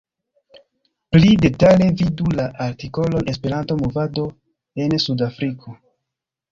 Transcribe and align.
Pli 1.15 1.33
detale 1.43 1.89
vidu 1.99 2.31
la 2.39 2.47
artikolon 2.69 3.31
"Esperanto-movado 3.35 4.27
en 4.87 5.01
Sud-Afriko". 5.07 5.81